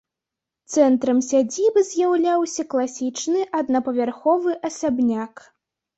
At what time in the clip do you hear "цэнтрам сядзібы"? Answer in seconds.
0.75-1.83